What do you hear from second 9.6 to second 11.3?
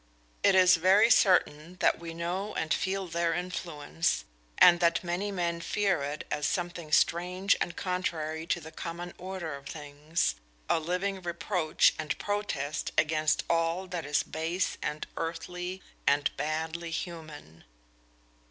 things, a living